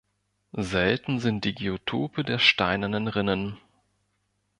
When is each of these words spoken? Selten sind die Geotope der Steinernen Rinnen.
Selten 0.57 1.19
sind 1.19 1.45
die 1.45 1.53
Geotope 1.53 2.23
der 2.23 2.39
Steinernen 2.39 3.07
Rinnen. 3.07 3.57